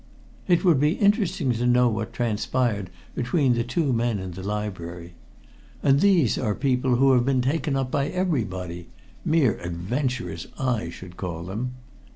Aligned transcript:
It 0.47 0.65
would 0.65 0.79
be 0.79 0.93
interesting 0.93 1.51
to 1.51 1.67
know 1.67 1.87
what 1.87 2.11
transpired 2.11 2.89
between 3.13 3.53
the 3.53 3.63
two 3.63 3.93
men 3.93 4.17
in 4.17 4.31
the 4.31 4.41
library. 4.41 5.13
And 5.83 5.99
these 5.99 6.39
are 6.39 6.55
people 6.55 6.95
who've 6.95 7.23
been 7.23 7.43
taken 7.43 7.75
up 7.75 7.91
by 7.91 8.07
everybody 8.07 8.87
mere 9.23 9.59
adventurers, 9.59 10.47
I 10.57 10.89
should 10.89 11.17
call 11.17 11.43
them!" 11.43 11.75